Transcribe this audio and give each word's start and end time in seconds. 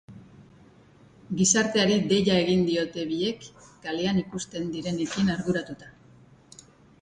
Gizarteari 1.41 1.97
deia 2.11 2.37
egin 2.45 2.63
diote 2.69 3.05
biek, 3.11 3.45
kalean 3.85 4.23
ikusten 4.23 4.73
direnekin 4.79 5.31
arduratuta. 5.35 5.93